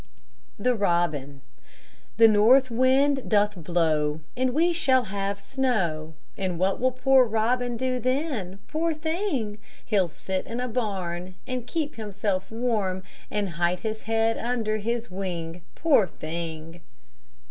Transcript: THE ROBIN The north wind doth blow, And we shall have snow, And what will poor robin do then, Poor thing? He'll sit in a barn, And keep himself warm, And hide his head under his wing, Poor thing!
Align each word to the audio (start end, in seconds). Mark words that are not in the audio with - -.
THE 0.57 0.73
ROBIN 0.73 1.41
The 2.17 2.27
north 2.27 2.71
wind 2.71 3.29
doth 3.29 3.53
blow, 3.55 4.21
And 4.35 4.51
we 4.51 4.73
shall 4.73 5.03
have 5.03 5.39
snow, 5.39 6.15
And 6.35 6.57
what 6.57 6.79
will 6.79 6.91
poor 6.91 7.23
robin 7.23 7.77
do 7.77 7.99
then, 7.99 8.57
Poor 8.67 8.95
thing? 8.95 9.59
He'll 9.85 10.09
sit 10.09 10.47
in 10.47 10.59
a 10.59 10.67
barn, 10.67 11.35
And 11.45 11.67
keep 11.67 11.97
himself 11.97 12.49
warm, 12.49 13.03
And 13.29 13.49
hide 13.61 13.81
his 13.81 14.01
head 14.01 14.39
under 14.39 14.77
his 14.77 15.11
wing, 15.11 15.61
Poor 15.75 16.07
thing! 16.07 16.81